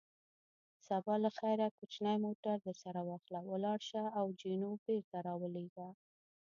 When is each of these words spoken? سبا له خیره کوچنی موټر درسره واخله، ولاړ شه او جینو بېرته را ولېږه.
سبا 0.87 1.15
له 1.23 1.29
خیره 1.39 1.67
کوچنی 1.77 2.15
موټر 2.25 2.55
درسره 2.67 3.01
واخله، 3.09 3.39
ولاړ 3.51 3.79
شه 3.89 4.03
او 4.19 4.25
جینو 4.39 4.71
بېرته 4.85 5.17
را 5.27 5.33
ولېږه. 5.41 5.89